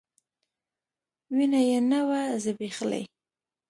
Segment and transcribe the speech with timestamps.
[1.35, 3.03] وينه يې نه وه ځبېښلې.